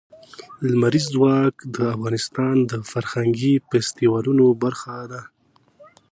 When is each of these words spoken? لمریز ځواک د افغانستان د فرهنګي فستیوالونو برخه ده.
لمریز 0.69 1.05
ځواک 1.15 1.55
د 1.75 1.77
افغانستان 1.95 2.55
د 2.71 2.73
فرهنګي 2.91 3.53
فستیوالونو 3.69 4.45
برخه 4.63 4.95
ده. 5.11 5.21